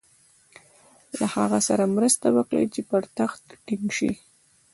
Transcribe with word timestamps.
له 1.19 1.25
هغه 1.35 1.59
سره 1.67 1.93
مرسته 1.95 2.27
وکړي 2.37 2.65
چې 2.73 2.81
پر 2.89 3.03
تخت 3.17 3.43
ټینګ 3.65 3.87
شي. 3.97 4.11